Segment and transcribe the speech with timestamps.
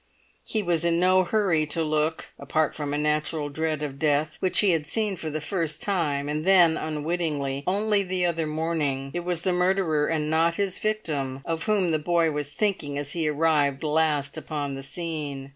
[0.47, 4.61] He was in no hurry to look; apart from a natural dread of death, which
[4.61, 9.19] he had seen for the first time, and then unwittingly, only the other morning, it
[9.23, 13.27] was the murderer and not his victim of whom the boy was thinking as he
[13.27, 15.49] arrived last upon the scene.